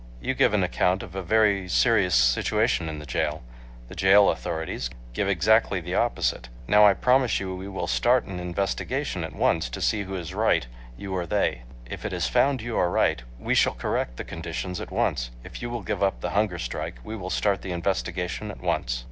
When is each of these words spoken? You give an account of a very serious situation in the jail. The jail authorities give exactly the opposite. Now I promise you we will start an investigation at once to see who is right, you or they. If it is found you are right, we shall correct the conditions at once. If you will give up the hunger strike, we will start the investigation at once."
You 0.19 0.33
give 0.33 0.55
an 0.55 0.63
account 0.63 1.03
of 1.03 1.13
a 1.13 1.21
very 1.21 1.69
serious 1.69 2.15
situation 2.15 2.89
in 2.89 2.97
the 2.97 3.05
jail. 3.05 3.43
The 3.87 3.93
jail 3.93 4.31
authorities 4.31 4.89
give 5.13 5.29
exactly 5.29 5.79
the 5.79 5.93
opposite. 5.93 6.49
Now 6.67 6.87
I 6.87 6.95
promise 6.95 7.39
you 7.39 7.53
we 7.55 7.67
will 7.67 7.85
start 7.85 8.23
an 8.25 8.39
investigation 8.39 9.23
at 9.23 9.35
once 9.35 9.69
to 9.69 9.79
see 9.79 10.01
who 10.05 10.15
is 10.15 10.33
right, 10.33 10.65
you 10.97 11.15
or 11.15 11.27
they. 11.27 11.61
If 11.85 12.03
it 12.03 12.13
is 12.13 12.25
found 12.25 12.63
you 12.63 12.79
are 12.79 12.89
right, 12.89 13.21
we 13.37 13.53
shall 13.53 13.75
correct 13.75 14.17
the 14.17 14.23
conditions 14.23 14.81
at 14.81 14.89
once. 14.89 15.29
If 15.43 15.61
you 15.61 15.69
will 15.69 15.83
give 15.83 16.01
up 16.01 16.19
the 16.21 16.31
hunger 16.31 16.57
strike, 16.57 16.95
we 17.03 17.15
will 17.15 17.29
start 17.29 17.61
the 17.61 17.71
investigation 17.71 18.49
at 18.49 18.59
once." 18.59 18.99